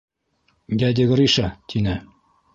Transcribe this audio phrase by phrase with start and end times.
[0.79, 1.95] —Дядя Гриша,— тине.